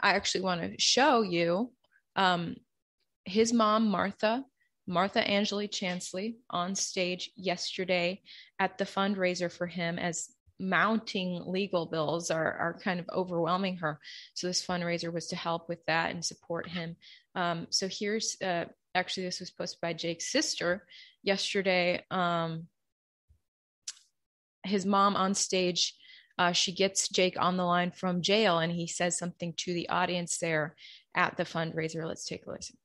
I 0.00 0.10
actually 0.14 0.42
want 0.42 0.62
to 0.62 0.80
show 0.80 1.22
you 1.22 1.72
um, 2.16 2.56
his 3.24 3.52
mom, 3.52 3.88
Martha, 3.88 4.44
Martha 4.86 5.28
Angeli 5.28 5.68
Chansley, 5.68 6.36
on 6.50 6.74
stage 6.74 7.30
yesterday 7.36 8.22
at 8.58 8.78
the 8.78 8.84
fundraiser 8.84 9.50
for 9.50 9.66
him 9.66 9.98
as 9.98 10.28
mounting 10.60 11.42
legal 11.46 11.86
bills 11.86 12.30
are, 12.30 12.52
are 12.52 12.78
kind 12.82 13.00
of 13.00 13.08
overwhelming 13.12 13.78
her. 13.78 13.98
So 14.34 14.46
this 14.46 14.64
fundraiser 14.64 15.12
was 15.12 15.28
to 15.28 15.36
help 15.36 15.68
with 15.68 15.84
that 15.86 16.10
and 16.10 16.24
support 16.24 16.68
him. 16.68 16.96
Um, 17.34 17.66
so 17.70 17.88
here's 17.90 18.36
uh, 18.42 18.66
actually 18.94 19.26
this 19.26 19.40
was 19.40 19.50
posted 19.50 19.80
by 19.80 19.92
Jake's 19.92 20.30
sister 20.30 20.86
yesterday. 21.22 22.04
Um, 22.10 22.68
his 24.64 24.84
mom 24.86 25.16
on 25.16 25.34
stage, 25.34 25.94
uh, 26.38 26.52
she 26.52 26.72
gets 26.72 27.08
Jake 27.08 27.36
on 27.38 27.56
the 27.56 27.64
line 27.64 27.92
from 27.92 28.22
jail, 28.22 28.58
and 28.58 28.72
he 28.72 28.86
says 28.86 29.16
something 29.16 29.54
to 29.58 29.72
the 29.72 29.88
audience 29.88 30.38
there 30.38 30.74
at 31.14 31.36
the 31.36 31.44
fundraiser. 31.44 32.06
Let's 32.06 32.24
take 32.24 32.46
a 32.46 32.50
listen. 32.50 32.76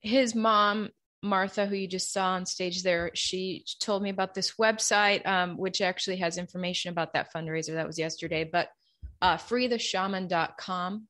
His 0.00 0.34
mom 0.34 0.90
Martha, 1.22 1.66
who 1.66 1.76
you 1.76 1.86
just 1.86 2.12
saw 2.12 2.30
on 2.30 2.46
stage 2.46 2.82
there, 2.82 3.10
she 3.14 3.64
told 3.78 4.02
me 4.02 4.10
about 4.10 4.34
this 4.34 4.54
website, 4.54 5.26
um, 5.26 5.58
which 5.58 5.80
actually 5.80 6.16
has 6.16 6.38
information 6.38 6.90
about 6.90 7.12
that 7.12 7.32
fundraiser 7.32 7.74
that 7.74 7.86
was 7.86 7.98
yesterday, 7.98 8.44
but 8.44 8.70
uh, 9.20 9.36
freetheshaman.com. 9.36 11.06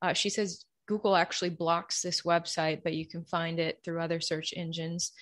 Uh, 0.00 0.12
she 0.14 0.30
says 0.30 0.64
Google 0.86 1.14
actually 1.14 1.50
blocks 1.50 2.00
this 2.00 2.22
website, 2.22 2.82
but 2.82 2.94
you 2.94 3.06
can 3.06 3.24
find 3.24 3.58
it 3.58 3.80
through 3.84 4.00
other 4.00 4.20
search 4.20 4.54
engines. 4.56 5.12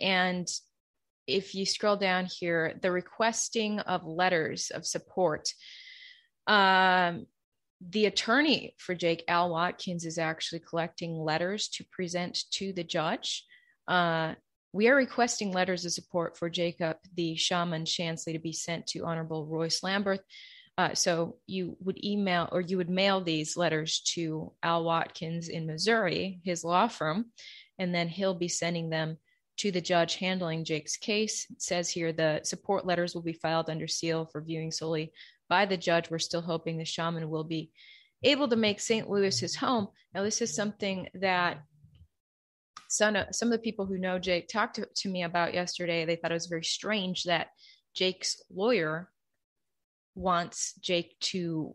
And 0.00 0.48
if 1.26 1.54
you 1.54 1.64
scroll 1.64 1.96
down 1.96 2.26
here, 2.26 2.78
the 2.82 2.90
requesting 2.90 3.78
of 3.80 4.06
letters 4.06 4.70
of 4.70 4.86
support. 4.86 5.52
Um, 6.48 7.26
the 7.80 8.06
attorney 8.06 8.74
for 8.78 8.94
Jake 8.94 9.24
Al 9.28 9.50
Watkins 9.50 10.04
is 10.04 10.18
actually 10.18 10.60
collecting 10.60 11.16
letters 11.16 11.68
to 11.68 11.84
present 11.92 12.44
to 12.52 12.72
the 12.72 12.84
judge. 12.84 13.44
Uh, 13.86 14.34
we 14.72 14.88
are 14.88 14.96
requesting 14.96 15.52
letters 15.52 15.84
of 15.84 15.92
support 15.92 16.36
for 16.36 16.50
Jacob, 16.50 16.98
the 17.14 17.36
shaman 17.36 17.84
Chansley, 17.84 18.32
to 18.32 18.38
be 18.38 18.52
sent 18.52 18.86
to 18.88 19.04
Honorable 19.04 19.46
Royce 19.46 19.80
Lamberth. 19.80 20.20
Uh, 20.76 20.94
so 20.94 21.36
you 21.46 21.76
would 21.80 22.04
email 22.04 22.48
or 22.52 22.60
you 22.60 22.76
would 22.76 22.90
mail 22.90 23.20
these 23.20 23.56
letters 23.56 24.00
to 24.00 24.52
Al 24.62 24.84
Watkins 24.84 25.48
in 25.48 25.66
Missouri, 25.66 26.40
his 26.44 26.64
law 26.64 26.86
firm, 26.86 27.26
and 27.78 27.94
then 27.94 28.08
he'll 28.08 28.34
be 28.34 28.48
sending 28.48 28.90
them 28.90 29.16
to 29.56 29.72
the 29.72 29.80
judge 29.80 30.16
handling 30.16 30.64
Jake's 30.64 30.96
case. 30.96 31.46
It 31.50 31.60
says 31.60 31.90
here 31.90 32.12
the 32.12 32.40
support 32.44 32.86
letters 32.86 33.14
will 33.14 33.22
be 33.22 33.32
filed 33.32 33.70
under 33.70 33.88
seal 33.88 34.26
for 34.26 34.40
viewing 34.40 34.70
solely 34.70 35.12
by 35.48 35.66
the 35.66 35.76
judge. 35.76 36.10
We're 36.10 36.18
still 36.18 36.42
hoping 36.42 36.78
the 36.78 36.84
shaman 36.84 37.30
will 37.30 37.44
be 37.44 37.70
able 38.22 38.48
to 38.48 38.56
make 38.56 38.80
St. 38.80 39.08
Louis 39.08 39.38
his 39.38 39.56
home. 39.56 39.88
Now, 40.14 40.22
this 40.22 40.42
is 40.42 40.54
something 40.54 41.08
that 41.14 41.62
some, 42.88 43.16
some 43.32 43.48
of 43.48 43.52
the 43.52 43.62
people 43.62 43.86
who 43.86 43.98
know 43.98 44.18
Jake 44.18 44.48
talked 44.48 44.76
to, 44.76 44.88
to 44.96 45.08
me 45.08 45.22
about 45.22 45.54
yesterday. 45.54 46.04
They 46.04 46.16
thought 46.16 46.30
it 46.30 46.34
was 46.34 46.46
very 46.46 46.64
strange 46.64 47.24
that 47.24 47.48
Jake's 47.94 48.42
lawyer 48.50 49.10
wants 50.14 50.74
Jake 50.80 51.18
to 51.20 51.74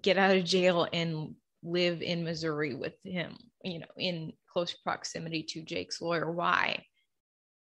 get 0.00 0.18
out 0.18 0.36
of 0.36 0.44
jail 0.44 0.86
and 0.92 1.34
live 1.62 2.02
in 2.02 2.24
Missouri 2.24 2.74
with 2.74 2.94
him, 3.04 3.36
you 3.64 3.80
know, 3.80 3.86
in 3.96 4.32
close 4.52 4.72
proximity 4.72 5.42
to 5.42 5.62
Jake's 5.62 6.00
lawyer. 6.00 6.30
Why? 6.30 6.84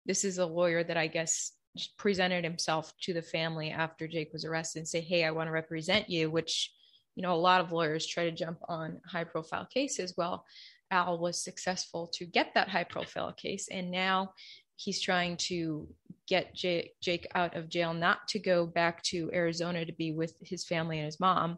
This 0.06 0.24
is 0.24 0.38
a 0.38 0.46
lawyer 0.46 0.84
that 0.84 0.98
I 0.98 1.08
guess 1.08 1.52
presented 1.98 2.44
himself 2.44 2.94
to 3.02 3.14
the 3.14 3.22
family 3.22 3.72
after 3.72 4.08
Jake 4.08 4.32
was 4.34 4.46
arrested 4.46 4.80
and 4.80 4.88
say, 4.88 5.02
Hey, 5.02 5.24
I 5.24 5.32
want 5.32 5.48
to 5.48 5.52
represent 5.52 6.10
you, 6.10 6.30
which, 6.30 6.72
you 7.16 7.24
know, 7.24 7.34
a 7.34 7.36
lot 7.36 7.62
of 7.62 7.72
lawyers 7.72 8.06
try 8.06 8.26
to 8.26 8.32
jump 8.32 8.60
on 8.68 9.02
high 9.06 9.24
profile 9.24 9.68
cases. 9.72 10.14
Well, 10.18 10.46
Al 10.92 11.18
was 11.18 11.44
successful 11.44 12.08
to 12.14 12.26
get 12.26 12.54
that 12.54 12.70
high 12.70 12.84
profile 12.84 13.34
case. 13.34 13.68
And 13.70 13.92
now 13.92 14.34
he's 14.76 15.02
trying 15.02 15.38
to 15.38 15.88
get 16.28 16.54
Jake, 16.54 16.94
Jake 17.02 17.28
out 17.36 17.56
of 17.56 17.70
jail, 17.70 17.94
not 17.94 18.28
to 18.30 18.40
go 18.40 18.66
back 18.66 19.02
to 19.04 19.30
Arizona 19.34 19.86
to 19.86 19.94
be 19.94 20.12
with 20.12 20.36
his 20.42 20.66
family 20.66 20.98
and 20.98 21.06
his 21.06 21.20
mom, 21.20 21.58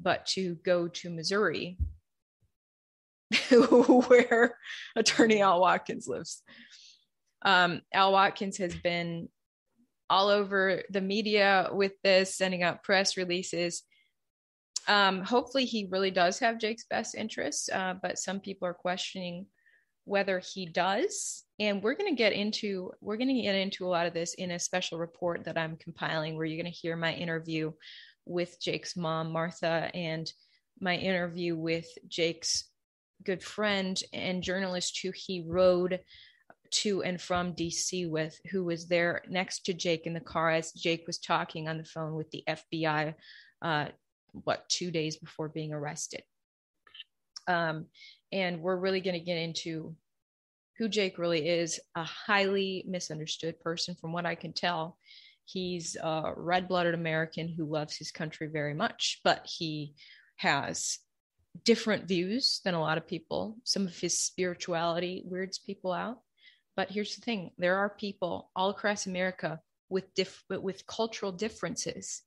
but 0.00 0.26
to 0.26 0.56
go 0.64 0.88
to 0.88 1.10
Missouri, 1.10 1.78
where 4.06 4.56
attorney 4.96 5.40
Al 5.40 5.60
Watkins 5.60 6.06
lives. 6.06 6.42
Um, 7.42 7.82
Al 7.92 8.12
Watkins 8.12 8.56
has 8.58 8.74
been 8.74 9.28
all 10.10 10.28
over 10.28 10.82
the 10.90 11.00
media 11.00 11.68
with 11.72 11.92
this, 12.02 12.36
sending 12.36 12.62
out 12.62 12.82
press 12.82 13.16
releases. 13.16 13.82
Um, 14.86 15.22
hopefully, 15.22 15.64
he 15.64 15.88
really 15.90 16.10
does 16.10 16.38
have 16.40 16.58
Jake's 16.58 16.84
best 16.84 17.14
interests, 17.14 17.68
uh, 17.72 17.94
but 18.02 18.18
some 18.18 18.40
people 18.40 18.68
are 18.68 18.74
questioning 18.74 19.46
whether 20.04 20.40
he 20.40 20.66
does. 20.66 21.44
And 21.58 21.82
we're 21.82 21.94
going 21.94 22.10
to 22.10 22.16
get 22.16 22.32
into 22.32 22.92
we're 23.00 23.16
going 23.16 23.34
to 23.34 23.42
get 23.42 23.54
into 23.54 23.86
a 23.86 23.88
lot 23.88 24.06
of 24.06 24.14
this 24.14 24.34
in 24.34 24.50
a 24.50 24.58
special 24.58 24.98
report 24.98 25.44
that 25.44 25.56
I'm 25.56 25.76
compiling, 25.76 26.36
where 26.36 26.44
you're 26.44 26.62
going 26.62 26.72
to 26.72 26.78
hear 26.78 26.96
my 26.96 27.14
interview 27.14 27.72
with 28.26 28.60
Jake's 28.60 28.96
mom, 28.96 29.32
Martha, 29.32 29.90
and 29.94 30.30
my 30.80 30.96
interview 30.96 31.56
with 31.56 31.86
Jake's 32.08 32.68
good 33.24 33.42
friend 33.42 34.00
and 34.12 34.42
journalist 34.42 35.00
who 35.02 35.12
he 35.14 35.44
rode 35.46 36.00
to 36.70 37.02
and 37.02 37.20
from 37.20 37.54
DC 37.54 38.08
with, 38.08 38.38
who 38.50 38.64
was 38.64 38.86
there 38.86 39.22
next 39.28 39.66
to 39.66 39.74
Jake 39.74 40.06
in 40.06 40.14
the 40.14 40.20
car 40.20 40.50
as 40.50 40.72
Jake 40.72 41.06
was 41.06 41.18
talking 41.18 41.68
on 41.68 41.78
the 41.78 41.84
phone 41.84 42.14
with 42.14 42.30
the 42.30 42.44
FBI, 42.48 43.14
uh, 43.62 43.86
what, 44.32 44.68
two 44.68 44.90
days 44.90 45.16
before 45.16 45.48
being 45.48 45.72
arrested. 45.72 46.22
Um, 47.46 47.86
and 48.32 48.60
we're 48.60 48.76
really 48.76 49.00
going 49.00 49.18
to 49.18 49.24
get 49.24 49.38
into 49.38 49.94
who 50.78 50.88
Jake 50.88 51.18
really 51.18 51.48
is 51.48 51.78
a 51.94 52.02
highly 52.02 52.84
misunderstood 52.88 53.60
person, 53.60 53.94
from 53.94 54.12
what 54.12 54.26
I 54.26 54.34
can 54.34 54.52
tell. 54.52 54.98
He's 55.44 55.96
a 55.96 56.32
red 56.36 56.68
blooded 56.68 56.94
American 56.94 57.48
who 57.48 57.64
loves 57.64 57.96
his 57.96 58.10
country 58.10 58.48
very 58.48 58.74
much, 58.74 59.20
but 59.22 59.46
he 59.46 59.94
has 60.36 60.98
different 61.62 62.08
views 62.08 62.60
than 62.64 62.74
a 62.74 62.80
lot 62.80 62.98
of 62.98 63.06
people. 63.06 63.56
Some 63.62 63.86
of 63.86 63.96
his 63.96 64.18
spirituality 64.18 65.22
weirds 65.24 65.58
people 65.58 65.92
out. 65.92 66.18
But 66.76 66.90
here's 66.90 67.14
the 67.14 67.20
thing 67.20 67.52
there 67.58 67.76
are 67.76 67.88
people 67.88 68.50
all 68.56 68.70
across 68.70 69.06
America 69.06 69.60
with, 69.88 70.12
diff- 70.14 70.44
with 70.48 70.86
cultural 70.86 71.32
differences 71.32 72.22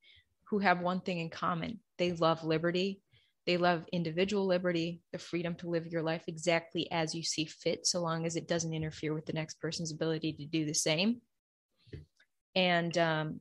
who 0.49 0.59
have 0.59 0.79
one 0.79 1.01
thing 1.01 1.19
in 1.19 1.29
common 1.29 1.79
they 1.97 2.13
love 2.13 2.43
liberty. 2.43 3.01
They 3.45 3.57
love 3.57 3.85
individual 3.93 4.45
liberty, 4.45 5.01
the 5.13 5.17
freedom 5.17 5.55
to 5.55 5.69
live 5.69 5.87
your 5.87 6.03
life 6.03 6.25
exactly 6.27 6.91
as 6.91 7.15
you 7.15 7.23
see 7.23 7.45
fit, 7.45 7.87
so 7.87 8.01
long 8.01 8.25
as 8.25 8.35
it 8.35 8.47
doesn't 8.47 8.73
interfere 8.73 9.13
with 9.13 9.25
the 9.25 9.33
next 9.33 9.61
person's 9.61 9.93
ability 9.93 10.33
to 10.33 10.45
do 10.45 10.65
the 10.65 10.73
same. 10.73 11.21
And 12.53 12.97
um, 12.97 13.39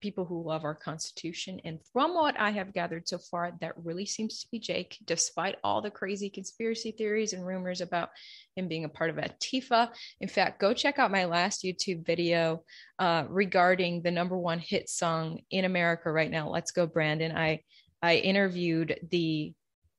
people 0.00 0.24
who 0.24 0.42
love 0.42 0.64
our 0.64 0.74
Constitution. 0.74 1.60
And 1.64 1.78
from 1.92 2.14
what 2.14 2.38
I 2.38 2.50
have 2.50 2.72
gathered 2.72 3.08
so 3.08 3.18
far, 3.18 3.52
that 3.60 3.74
really 3.76 4.06
seems 4.06 4.40
to 4.40 4.48
be 4.50 4.58
Jake, 4.58 4.98
despite 5.04 5.56
all 5.62 5.82
the 5.82 5.90
crazy 5.90 6.30
conspiracy 6.30 6.92
theories 6.92 7.32
and 7.32 7.46
rumors 7.46 7.80
about 7.80 8.10
him 8.56 8.68
being 8.68 8.84
a 8.84 8.88
part 8.88 9.10
of 9.10 9.16
Antifa. 9.16 9.90
In 10.20 10.28
fact, 10.28 10.60
go 10.60 10.72
check 10.72 10.98
out 10.98 11.10
my 11.10 11.26
last 11.26 11.62
YouTube 11.62 12.04
video 12.06 12.64
uh, 12.98 13.24
regarding 13.28 14.02
the 14.02 14.10
number 14.10 14.36
one 14.36 14.58
hit 14.58 14.88
song 14.88 15.40
in 15.50 15.64
America 15.64 16.10
right 16.10 16.30
now, 16.30 16.48
Let's 16.48 16.72
Go 16.72 16.86
Brandon. 16.86 17.36
I, 17.36 17.62
I 18.02 18.16
interviewed 18.16 18.98
the 19.10 19.52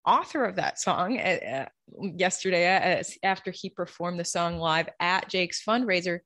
author 0.05 0.45
of 0.45 0.55
that 0.55 0.79
song 0.79 1.19
uh, 1.19 1.21
uh 1.21 1.65
yesterday 2.15 2.99
uh, 2.99 3.03
after 3.21 3.51
he 3.51 3.69
performed 3.69 4.19
the 4.19 4.25
song 4.25 4.57
live 4.57 4.89
at 4.99 5.29
Jake's 5.29 5.63
fundraiser 5.63 6.21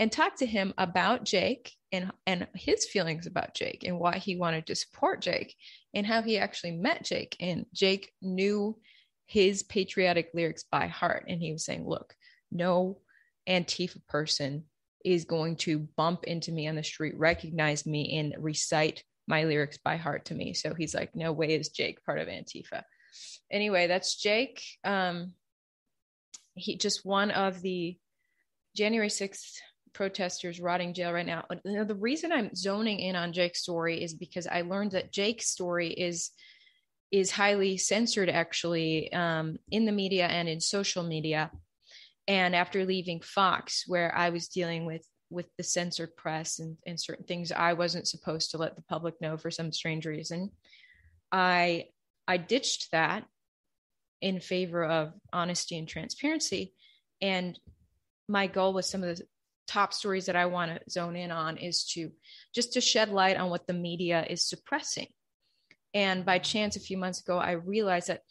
and 0.00 0.10
talked 0.10 0.38
to 0.38 0.46
him 0.46 0.74
about 0.76 1.24
Jake 1.24 1.72
and 1.92 2.12
and 2.26 2.46
his 2.54 2.86
feelings 2.86 3.26
about 3.26 3.54
Jake 3.54 3.84
and 3.84 3.98
why 3.98 4.18
he 4.18 4.36
wanted 4.36 4.66
to 4.66 4.74
support 4.74 5.20
Jake 5.20 5.56
and 5.94 6.06
how 6.06 6.22
he 6.22 6.38
actually 6.38 6.72
met 6.72 7.04
Jake. 7.04 7.36
And 7.40 7.66
Jake 7.74 8.12
knew 8.22 8.78
his 9.26 9.62
patriotic 9.62 10.30
lyrics 10.34 10.64
by 10.70 10.86
heart. 10.86 11.26
And 11.28 11.40
he 11.40 11.52
was 11.52 11.64
saying 11.64 11.86
look 11.86 12.14
no 12.50 12.98
antifa 13.48 14.06
person 14.08 14.64
is 15.04 15.24
going 15.24 15.56
to 15.56 15.88
bump 15.96 16.24
into 16.24 16.52
me 16.52 16.68
on 16.68 16.76
the 16.76 16.84
street 16.84 17.14
recognize 17.16 17.86
me 17.86 18.18
and 18.18 18.34
recite 18.38 19.02
my 19.26 19.44
lyrics 19.44 19.78
by 19.78 19.96
heart 19.96 20.26
to 20.26 20.34
me. 20.34 20.54
So 20.54 20.74
he's 20.74 20.94
like 20.94 21.14
no 21.14 21.32
way 21.32 21.54
is 21.54 21.70
Jake 21.70 22.04
part 22.04 22.18
of 22.18 22.28
antifa. 22.28 22.82
Anyway 23.50 23.86
that's 23.86 24.16
Jake. 24.16 24.62
Um 24.84 25.32
he 26.54 26.76
just 26.76 27.04
one 27.04 27.30
of 27.30 27.62
the 27.62 27.96
January 28.76 29.08
6th 29.08 29.54
protesters 29.92 30.60
rotting 30.60 30.94
jail 30.94 31.12
right 31.12 31.26
now. 31.26 31.44
The 31.64 31.96
reason 31.98 32.32
I'm 32.32 32.54
zoning 32.54 33.00
in 33.00 33.16
on 33.16 33.32
Jake's 33.32 33.62
story 33.62 34.02
is 34.02 34.14
because 34.14 34.46
I 34.46 34.62
learned 34.62 34.92
that 34.92 35.12
Jake's 35.12 35.48
story 35.48 35.88
is 35.88 36.30
is 37.10 37.30
highly 37.30 37.76
censored 37.76 38.28
actually 38.28 39.12
um, 39.12 39.58
in 39.70 39.84
the 39.84 39.92
media 39.92 40.26
and 40.26 40.48
in 40.48 40.60
social 40.60 41.02
media. 41.02 41.50
And 42.28 42.54
after 42.54 42.84
leaving 42.84 43.20
Fox, 43.20 43.82
where 43.88 44.16
I 44.16 44.30
was 44.30 44.48
dealing 44.48 44.86
with 44.86 45.04
with 45.28 45.46
the 45.56 45.62
censored 45.62 46.16
press 46.16 46.58
and, 46.58 46.76
and 46.86 47.00
certain 47.00 47.24
things 47.24 47.52
I 47.52 47.72
wasn't 47.72 48.08
supposed 48.08 48.50
to 48.50 48.58
let 48.58 48.74
the 48.74 48.82
public 48.82 49.20
know 49.20 49.36
for 49.36 49.50
some 49.50 49.72
strange 49.72 50.06
reason, 50.06 50.50
I 51.32 51.86
I 52.28 52.36
ditched 52.36 52.92
that 52.92 53.24
in 54.20 54.38
favor 54.40 54.84
of 54.84 55.12
honesty 55.32 55.78
and 55.78 55.88
transparency. 55.88 56.74
And 57.20 57.58
my 58.28 58.46
goal 58.46 58.72
with 58.72 58.84
some 58.84 59.02
of 59.02 59.16
the 59.16 59.24
top 59.70 59.94
stories 59.94 60.26
that 60.26 60.34
I 60.34 60.46
want 60.46 60.72
to 60.72 60.90
zone 60.90 61.14
in 61.14 61.30
on 61.30 61.56
is 61.56 61.84
to 61.94 62.10
just 62.52 62.72
to 62.72 62.80
shed 62.80 63.10
light 63.10 63.36
on 63.36 63.50
what 63.50 63.68
the 63.68 63.72
media 63.72 64.26
is 64.28 64.48
suppressing. 64.48 65.06
And 65.94 66.24
by 66.24 66.38
chance, 66.40 66.74
a 66.74 66.80
few 66.80 66.98
months 66.98 67.20
ago, 67.20 67.38
I 67.38 67.52
realized 67.52 68.08
that 68.08 68.22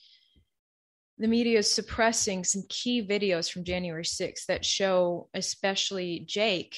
the 1.18 1.28
media 1.28 1.60
is 1.60 1.74
suppressing 1.74 2.44
some 2.44 2.64
key 2.68 3.06
videos 3.06 3.50
from 3.50 3.64
January 3.64 4.04
6th 4.04 4.46
that 4.48 4.66
show, 4.66 5.30
especially 5.34 6.26
Jake, 6.28 6.78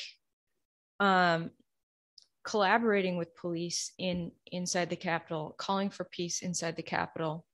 um, 1.00 1.50
collaborating 2.44 3.18
with 3.18 3.36
police 3.36 3.94
in 3.98 4.32
inside 4.52 4.90
the 4.92 4.96
Capitol, 4.96 5.56
calling 5.58 5.90
for 5.90 6.04
peace 6.06 6.42
inside 6.44 6.76
the 6.76 6.84
Capitol. 6.84 7.46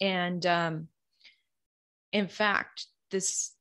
And 0.00 0.44
um, 0.46 0.88
in 2.12 2.28
fact, 2.28 2.86
this 3.10 3.53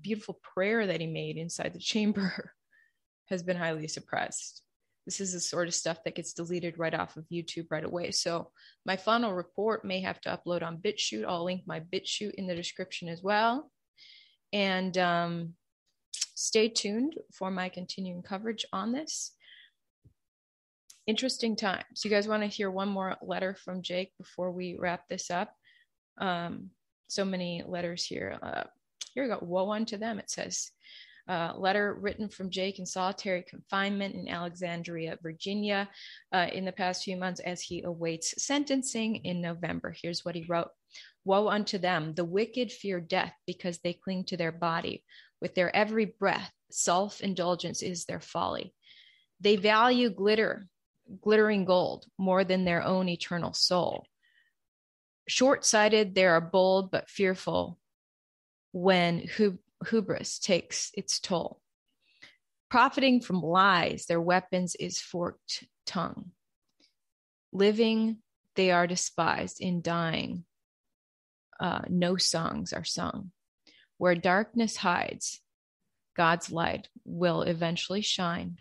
beautiful 0.00 0.40
prayer 0.54 0.86
that 0.86 1.00
he 1.00 1.06
made 1.06 1.36
inside 1.36 1.72
the 1.72 1.78
chamber 1.78 2.52
has 3.28 3.42
been 3.42 3.56
highly 3.56 3.88
suppressed. 3.88 4.62
This 5.06 5.20
is 5.20 5.32
the 5.32 5.40
sort 5.40 5.66
of 5.66 5.74
stuff 5.74 6.04
that 6.04 6.14
gets 6.14 6.34
deleted 6.34 6.78
right 6.78 6.94
off 6.94 7.16
of 7.16 7.24
YouTube 7.32 7.66
right 7.70 7.84
away. 7.84 8.10
So 8.10 8.50
my 8.84 8.96
final 8.96 9.32
report 9.32 9.84
may 9.84 10.00
have 10.00 10.20
to 10.22 10.28
upload 10.28 10.62
on 10.62 10.78
BitChute. 10.78 11.24
I'll 11.26 11.44
link 11.44 11.62
my 11.66 11.80
BitChute 11.80 12.34
in 12.34 12.46
the 12.46 12.54
description 12.54 13.08
as 13.08 13.22
well. 13.22 13.70
And 14.52 14.96
um, 14.98 15.54
stay 16.34 16.68
tuned 16.68 17.14
for 17.32 17.50
my 17.50 17.68
continuing 17.68 18.22
coverage 18.22 18.64
on 18.72 18.92
this. 18.92 19.32
Interesting 21.06 21.56
times. 21.56 22.04
You 22.04 22.10
guys 22.10 22.28
want 22.28 22.42
to 22.42 22.48
hear 22.48 22.70
one 22.70 22.88
more 22.88 23.16
letter 23.22 23.56
from 23.64 23.82
Jake 23.82 24.12
before 24.18 24.52
we 24.52 24.76
wrap 24.78 25.08
this 25.08 25.30
up? 25.30 25.52
Um, 26.18 26.70
so 27.08 27.24
many 27.24 27.64
letters 27.66 28.04
here. 28.04 28.38
Uh, 28.40 28.64
here 29.14 29.24
we 29.24 29.28
go. 29.28 29.38
Woe 29.42 29.70
unto 29.72 29.96
them, 29.96 30.18
it 30.18 30.30
says. 30.30 30.70
Uh, 31.28 31.52
letter 31.56 31.94
written 31.94 32.28
from 32.28 32.50
Jake 32.50 32.78
in 32.78 32.86
solitary 32.86 33.42
confinement 33.42 34.14
in 34.14 34.28
Alexandria, 34.28 35.18
Virginia, 35.22 35.88
uh, 36.32 36.48
in 36.52 36.64
the 36.64 36.72
past 36.72 37.04
few 37.04 37.16
months 37.16 37.40
as 37.40 37.60
he 37.60 37.82
awaits 37.82 38.42
sentencing 38.42 39.16
in 39.16 39.40
November. 39.40 39.94
Here's 40.02 40.24
what 40.24 40.34
he 40.34 40.44
wrote 40.48 40.70
Woe 41.24 41.48
unto 41.48 41.78
them! 41.78 42.14
The 42.14 42.24
wicked 42.24 42.72
fear 42.72 43.00
death 43.00 43.34
because 43.46 43.78
they 43.78 43.92
cling 43.92 44.24
to 44.24 44.36
their 44.36 44.52
body. 44.52 45.04
With 45.40 45.54
their 45.54 45.74
every 45.74 46.06
breath, 46.06 46.52
self 46.70 47.20
indulgence 47.20 47.82
is 47.82 48.04
their 48.04 48.20
folly. 48.20 48.74
They 49.40 49.56
value 49.56 50.10
glitter, 50.10 50.66
glittering 51.20 51.64
gold, 51.64 52.06
more 52.18 52.44
than 52.44 52.64
their 52.64 52.82
own 52.82 53.08
eternal 53.08 53.52
soul. 53.52 54.04
Short 55.28 55.64
sighted, 55.64 56.14
they 56.14 56.26
are 56.26 56.40
bold 56.40 56.90
but 56.90 57.08
fearful 57.08 57.78
when 58.72 59.28
hubris 59.88 60.38
takes 60.38 60.90
its 60.94 61.20
toll. 61.20 61.60
Profiting 62.70 63.20
from 63.20 63.42
lies, 63.42 64.06
their 64.06 64.20
weapons 64.20 64.76
is 64.76 65.00
forked 65.00 65.64
tongue. 65.86 66.30
Living, 67.52 68.18
they 68.54 68.70
are 68.70 68.86
despised. 68.86 69.60
In 69.60 69.82
dying, 69.82 70.44
uh, 71.58 71.82
no 71.88 72.16
songs 72.16 72.72
are 72.72 72.84
sung. 72.84 73.32
Where 73.98 74.14
darkness 74.14 74.76
hides, 74.76 75.40
God's 76.16 76.52
light 76.52 76.88
will 77.04 77.42
eventually 77.42 78.02
shine. 78.02 78.58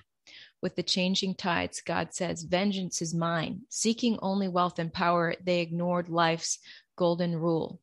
With 0.62 0.76
the 0.76 0.84
changing 0.84 1.36
tides, 1.36 1.82
God 1.82 2.14
says, 2.14 2.44
Vengeance 2.44 3.02
is 3.02 3.14
mine. 3.14 3.62
Seeking 3.70 4.20
only 4.22 4.48
wealth 4.48 4.80
and 4.80 4.92
power, 4.92 5.36
they 5.42 5.62
ignored 5.62 6.10
life's 6.10 6.60
golden 6.98 7.36
rule. 7.36 7.80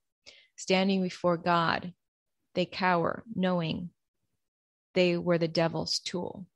Standing 0.56 1.02
before 1.02 1.36
God, 1.36 1.94
they 2.56 2.66
cower, 2.66 3.22
knowing 3.34 3.90
they 4.94 5.16
were 5.16 5.38
the 5.38 5.46
devil's 5.46 6.00
tool. 6.00 6.46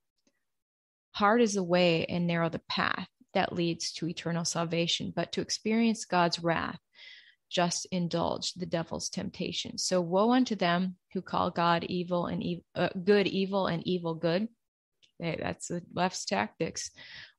Hard 1.12 1.42
is 1.42 1.54
the 1.54 1.62
way 1.62 2.06
and 2.06 2.26
narrow 2.26 2.48
the 2.48 2.62
path 2.68 3.08
that 3.34 3.52
leads 3.52 3.92
to 3.92 4.08
eternal 4.08 4.44
salvation, 4.44 5.12
but 5.14 5.30
to 5.32 5.40
experience 5.40 6.04
God's 6.04 6.40
wrath 6.40 6.80
just 7.50 7.86
indulge 7.90 8.54
the 8.54 8.66
devil's 8.66 9.08
temptation. 9.08 9.76
So 9.76 10.00
woe 10.00 10.32
unto 10.32 10.54
them 10.54 10.96
who 11.12 11.20
call 11.20 11.50
God 11.50 11.84
evil 11.84 12.26
and 12.26 12.42
uh, 12.74 12.88
good 13.04 13.26
evil 13.26 13.66
and 13.66 13.86
evil 13.86 14.14
good. 14.14 14.48
Hey, 15.18 15.38
that's 15.40 15.68
the 15.68 15.82
left's 15.92 16.24
tactics. 16.24 16.90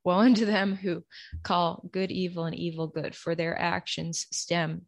Woe 0.04 0.18
unto 0.18 0.44
them 0.44 0.76
who 0.76 1.02
call 1.42 1.88
good 1.90 2.12
evil 2.12 2.44
and 2.44 2.54
evil 2.54 2.86
good, 2.86 3.16
for 3.16 3.34
their 3.34 3.58
actions 3.58 4.26
stem 4.30 4.82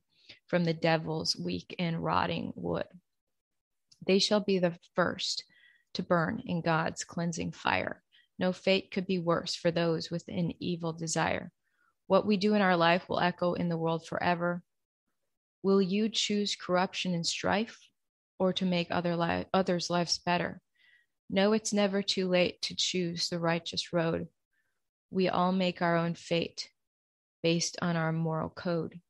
from 0.46 0.64
the 0.64 0.74
devil's 0.74 1.36
weak 1.36 1.74
and 1.78 2.04
rotting 2.04 2.52
wood. 2.54 2.86
They 4.06 4.18
shall 4.18 4.40
be 4.40 4.58
the 4.58 4.78
first 4.94 5.44
to 5.94 6.02
burn 6.02 6.42
in 6.44 6.60
God's 6.60 7.04
cleansing 7.04 7.52
fire. 7.52 8.02
No 8.38 8.52
fate 8.52 8.90
could 8.90 9.06
be 9.06 9.18
worse 9.18 9.54
for 9.54 9.70
those 9.70 10.10
with 10.10 10.24
an 10.28 10.52
evil 10.58 10.92
desire. 10.92 11.52
What 12.06 12.26
we 12.26 12.36
do 12.36 12.54
in 12.54 12.62
our 12.62 12.76
life 12.76 13.08
will 13.08 13.20
echo 13.20 13.54
in 13.54 13.68
the 13.68 13.76
world 13.76 14.06
forever. 14.06 14.62
Will 15.62 15.80
you 15.80 16.08
choose 16.08 16.56
corruption 16.56 17.14
and 17.14 17.26
strife 17.26 17.78
or 18.38 18.52
to 18.54 18.66
make 18.66 18.88
other 18.90 19.16
li- 19.16 19.46
others' 19.54 19.88
lives 19.88 20.18
better? 20.18 20.60
No, 21.30 21.52
it's 21.52 21.72
never 21.72 22.02
too 22.02 22.28
late 22.28 22.60
to 22.62 22.76
choose 22.76 23.28
the 23.28 23.38
righteous 23.38 23.92
road. 23.92 24.28
We 25.10 25.28
all 25.28 25.52
make 25.52 25.80
our 25.80 25.96
own 25.96 26.14
fate 26.14 26.70
based 27.42 27.76
on 27.80 27.96
our 27.96 28.12
moral 28.12 28.50
code. 28.50 29.00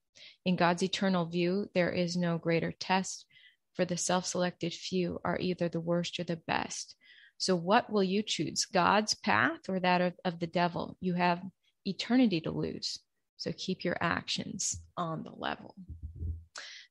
In 0.44 0.56
God's 0.56 0.82
eternal 0.82 1.24
view, 1.24 1.70
there 1.74 1.90
is 1.90 2.16
no 2.16 2.38
greater 2.38 2.72
test, 2.72 3.26
for 3.74 3.84
the 3.84 3.96
self 3.96 4.26
selected 4.26 4.72
few 4.72 5.20
are 5.24 5.38
either 5.38 5.68
the 5.68 5.80
worst 5.80 6.18
or 6.18 6.24
the 6.24 6.40
best. 6.46 6.96
So, 7.38 7.56
what 7.56 7.90
will 7.90 8.02
you 8.02 8.22
choose, 8.22 8.64
God's 8.64 9.14
path 9.14 9.68
or 9.68 9.80
that 9.80 10.00
of, 10.00 10.14
of 10.24 10.38
the 10.38 10.46
devil? 10.46 10.96
You 11.00 11.14
have 11.14 11.42
eternity 11.84 12.40
to 12.42 12.50
lose. 12.50 12.98
So, 13.36 13.52
keep 13.56 13.84
your 13.84 13.96
actions 14.00 14.80
on 14.96 15.24
the 15.24 15.32
level. 15.36 15.74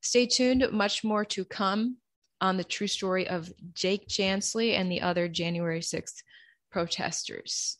Stay 0.01 0.25
tuned, 0.25 0.69
much 0.71 1.03
more 1.03 1.23
to 1.25 1.45
come 1.45 1.97
on 2.41 2.57
the 2.57 2.63
true 2.63 2.87
story 2.87 3.27
of 3.27 3.51
Jake 3.73 4.09
Chansley 4.09 4.73
and 4.77 4.91
the 4.91 5.01
other 5.01 5.29
January 5.29 5.79
6th 5.79 6.21
protesters. 6.71 7.77